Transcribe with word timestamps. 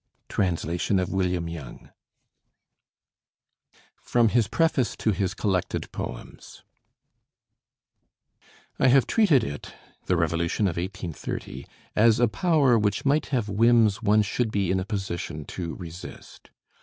Translation 0.29 0.97
of 0.97 1.09
William 1.13 1.47
Young. 1.47 1.91
FROM 3.97 4.29
HIS 4.29 4.47
PREFACE 4.47 4.95
TO 4.95 5.11
HIS 5.11 5.35
COLLECTED 5.35 5.91
POEMS 5.91 6.63
I 8.79 8.87
have 8.87 9.05
treated 9.05 9.43
it 9.43 9.75
[the 10.07 10.17
revolution 10.17 10.65
of 10.67 10.77
1830] 10.77 11.67
as 11.95 12.19
a 12.19 12.27
power 12.27 12.79
which 12.79 13.05
might 13.05 13.27
have 13.27 13.47
whims 13.47 14.01
one 14.01 14.23
should 14.23 14.49
be 14.49 14.71
in 14.71 14.79
a 14.79 14.85
position 14.85 15.45
to 15.45 15.75
resist. 15.75 16.49